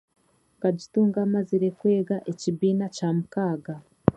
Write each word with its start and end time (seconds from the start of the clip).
Nkagitunga 0.57 1.19
mazire 1.33 1.69
kwega 1.79 2.15
ekibiina 2.31 2.85
kya 2.95 3.09
mukaaga. 3.17 3.75